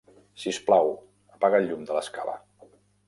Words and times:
Si 0.43 0.53
us 0.53 0.59
plau, 0.69 0.89
apaga 1.37 1.59
el 1.63 1.69
llum 1.73 1.85
de 1.91 1.99
l'escala. 1.99 2.35